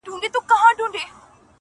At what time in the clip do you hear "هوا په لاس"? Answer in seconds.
0.37-0.75